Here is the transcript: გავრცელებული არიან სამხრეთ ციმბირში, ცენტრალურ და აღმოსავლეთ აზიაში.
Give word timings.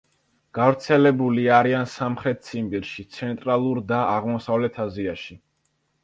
გავრცელებული 0.57 1.43
არიან 1.57 1.83
სამხრეთ 1.91 2.41
ციმბირში, 2.47 3.05
ცენტრალურ 3.17 3.81
და 3.91 3.99
აღმოსავლეთ 4.15 4.81
აზიაში. 4.87 5.37